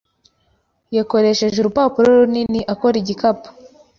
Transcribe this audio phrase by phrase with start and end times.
[0.97, 3.49] Yakoresheje urupapuro runini akora igikapu.